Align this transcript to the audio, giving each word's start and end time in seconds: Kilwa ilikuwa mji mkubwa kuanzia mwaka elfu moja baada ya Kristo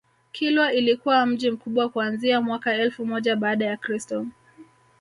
Kilwa 0.31 0.73
ilikuwa 0.73 1.25
mji 1.25 1.51
mkubwa 1.51 1.89
kuanzia 1.89 2.41
mwaka 2.41 2.73
elfu 2.73 3.05
moja 3.05 3.35
baada 3.35 3.65
ya 3.65 3.77
Kristo 3.77 4.25